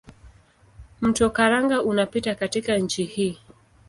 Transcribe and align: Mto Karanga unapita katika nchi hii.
Mto 1.01 1.29
Karanga 1.29 1.81
unapita 1.83 2.35
katika 2.35 2.77
nchi 2.77 3.03
hii. 3.03 3.37